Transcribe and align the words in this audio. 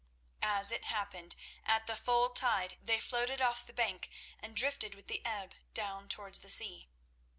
As 0.41 0.71
it 0.71 0.85
happened, 0.85 1.35
at 1.63 1.85
the 1.85 1.95
full 1.95 2.31
tide 2.31 2.75
they 2.81 2.99
floated 2.99 3.39
off 3.39 3.63
the 3.67 3.71
bank 3.71 4.09
and 4.39 4.55
drifted 4.55 4.95
with 4.95 5.05
the 5.05 5.23
ebb 5.23 5.53
down 5.75 6.09
towards 6.09 6.39
the 6.41 6.49
sea. 6.49 6.87